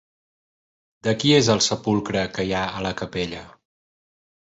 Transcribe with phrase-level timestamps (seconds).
[1.07, 3.43] De qui és el sepulcre que hi ha a la capella?